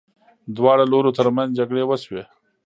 دواړو 0.55 0.83
لورو 0.91 1.15
ترمنځ 1.17 1.49
جګړې 1.59 1.83
وشوې. 1.85 2.23